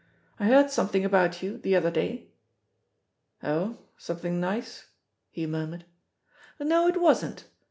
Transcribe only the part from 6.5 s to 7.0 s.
"No, it